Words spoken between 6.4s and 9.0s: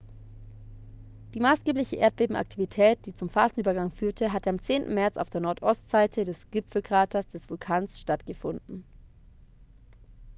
gipfelkraters des vulkans stattgefunden